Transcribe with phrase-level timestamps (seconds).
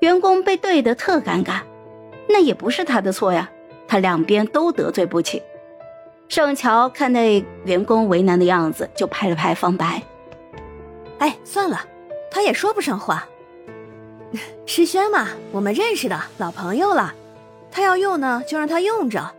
[0.00, 1.60] 员工被怼得特尴尬，
[2.28, 3.50] 那也不是他的错呀，
[3.86, 5.42] 他两边都得罪不起。
[6.28, 10.02] 盛乔看那员工为难的样子，就拍了拍方白
[11.18, 11.84] ：“哎，算了，
[12.30, 13.26] 他也说不上话。
[14.64, 17.12] 诗轩嘛，我们认识的老朋友了，
[17.70, 19.30] 他要用呢，就让他用着。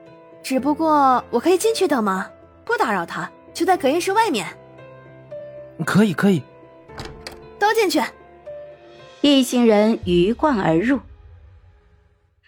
[0.44, 2.30] 只不过我可以进去等吗？
[2.66, 4.46] 不打扰他，就在隔音室外面。
[5.86, 6.44] 可以，可以，
[7.58, 8.00] 都进去。”
[9.22, 11.00] 一行人鱼贯而入。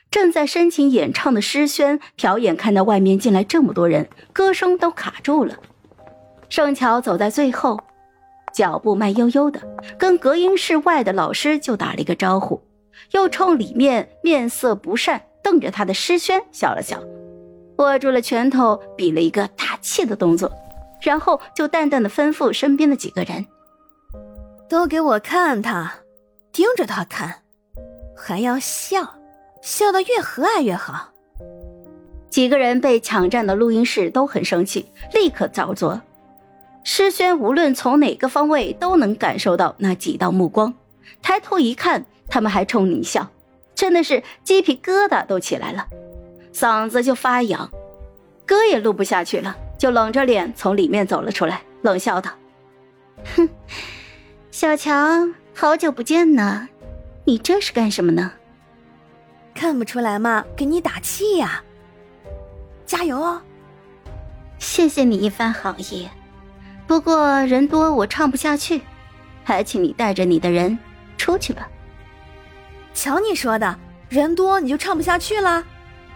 [0.09, 5.55] 正在深情演唱的诗轩瞟眼看到外面进来这么多人，歌声都卡住了。
[6.49, 7.79] 盛乔走在最后，
[8.53, 9.61] 脚步慢悠悠的，
[9.97, 12.61] 跟隔音室外的老师就打了一个招呼，
[13.11, 16.99] 又冲里面面色不善瞪着他的诗轩笑了笑，
[17.77, 20.51] 握住了拳头，比了一个大气的动作，
[21.01, 23.47] 然后就淡淡的吩咐身边的几个人
[24.69, 25.91] ：“都给我看他，
[26.53, 27.41] 盯着他看，
[28.15, 29.15] 还要笑。”
[29.63, 31.13] 笑得越和蔼越好。
[32.29, 36.01] 几个人被抢占的录音室都很生气，立刻照做。
[36.83, 40.73] 诗轩无论从哪个方位都能感受到那几道目光，
[41.21, 43.25] 抬头一看，他们还冲你笑，
[43.73, 45.87] 真的是鸡皮疙瘩都起来了，
[46.53, 47.71] 嗓子就发痒，
[48.45, 52.29] 歌也录不下去了，就冷着脸从里面走了出来，冷笑道
[53.37, 53.47] ：“哼，
[54.51, 56.67] 小强，好久不见呢，
[57.25, 58.33] 你这是干什么呢？”
[59.53, 60.43] 看不出来吗？
[60.57, 61.63] 给你打气呀！
[62.85, 63.41] 加油哦！
[64.57, 66.09] 谢谢你一番好意，
[66.87, 68.81] 不过人多我唱不下去，
[69.43, 70.77] 还请你带着你的人
[71.17, 71.69] 出去吧。
[72.93, 73.77] 瞧你说的，
[74.09, 75.63] 人多你就唱不下去了？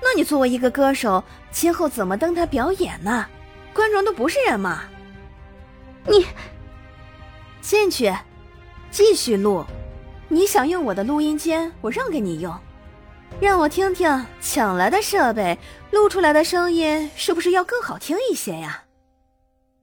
[0.02, 3.28] 那你作为一个歌手，今后怎么登台表演呢？
[3.74, 4.84] 观众都不是人吗？
[6.08, 6.26] 你
[7.62, 8.12] 进去，
[8.92, 9.64] 继续录。
[10.30, 12.54] 你想用我的录音间，我让给你用。
[13.40, 15.58] 让我听听抢来的设备
[15.92, 18.84] 录出来的声音是不是要更好听一些呀？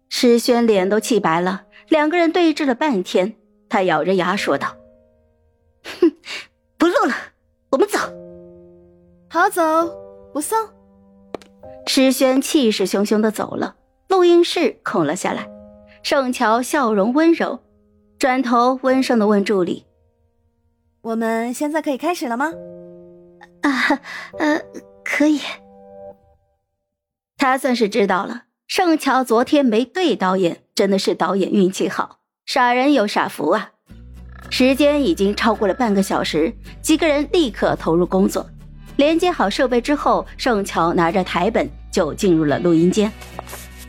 [0.09, 3.34] 诗轩脸都气白了，两个人对峙了半天，
[3.69, 4.77] 他咬着牙说道
[6.00, 6.12] ：“哼，
[6.77, 7.15] 不录了，
[7.71, 7.99] 我们走。”
[9.31, 9.62] 好走，
[10.33, 10.59] 不送。
[11.87, 13.77] 诗轩气势汹汹的走了，
[14.09, 15.49] 录音室空了下来。
[16.03, 17.59] 盛乔笑容温柔，
[18.25, 19.85] 转头温声的问助理
[21.05, 22.51] ：“我们现在可以开始了吗？”
[23.61, 24.01] 啊，
[24.39, 24.59] 呃，
[25.05, 25.39] 可以。
[27.37, 32.21] 他算是知道了，盛乔昨天没对导演，真的是导演运气好。
[32.47, 33.73] 傻人有傻福啊！
[34.49, 38.49] 时间已经超过了半个小时，几个人立刻投入工作，
[38.97, 43.12] 连接好设备之后，盛乔拿着台本就进入了录音间。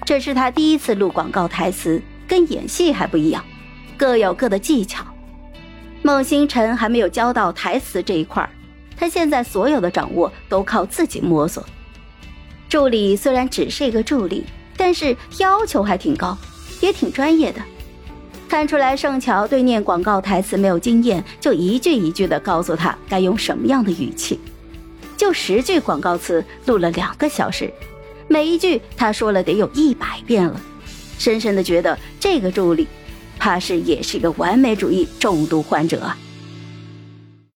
[0.06, 3.42] 这是他第一次录广告台词，跟演戏还不一样，
[3.98, 5.06] 各有各的技巧。
[6.02, 8.50] 孟星辰还没有教到台词这一块儿。
[8.98, 11.66] 他现在所有的掌握都靠自己摸索。
[12.70, 14.46] 助理虽然只是一个助理，
[14.78, 16.38] 但是要求还挺高，
[16.80, 17.62] 也挺专业的。
[18.48, 24.40] 看出来盛乔对念广告台词没有经验，就一句一句的告诉他该用什么样的语气。
[25.18, 27.74] 就十句广告词录了两个小时，
[28.28, 30.62] 每一句他说了得有一百遍了。
[31.18, 32.88] 深深的觉得这个助理，
[33.46, 36.12] 他是也是一个完美主义重度患者。